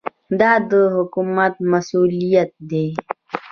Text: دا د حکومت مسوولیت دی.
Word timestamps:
دا 0.39 0.51
د 0.71 0.71
حکومت 0.95 1.53
مسوولیت 1.71 2.51
دی. 2.69 2.87